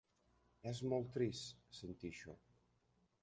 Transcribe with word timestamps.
És 0.69 0.79
molt 0.93 1.11
trist 1.17 1.53
sentir 1.81 2.13
això. 2.13 2.37